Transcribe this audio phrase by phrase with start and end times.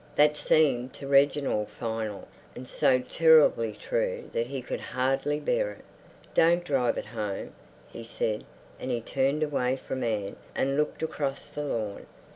[0.15, 5.85] That seemed to Reginald final, and so terribly true that he could hardly bear it.
[6.33, 7.53] "Don't drive it home,"
[7.87, 8.43] he said,
[8.79, 12.07] and he turned away from Anne and looked across the lawn.